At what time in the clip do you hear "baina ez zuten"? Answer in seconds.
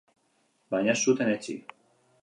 0.71-1.31